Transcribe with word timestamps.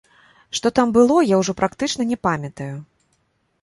Што 0.59 0.71
там 0.79 0.95
было, 0.95 1.19
я 1.33 1.39
ўжо 1.43 1.57
практычна 1.61 2.09
не 2.15 2.21
памятаю. 2.31 2.75